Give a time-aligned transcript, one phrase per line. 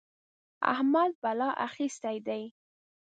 [0.73, 2.43] احمد بلا اخيستی دی.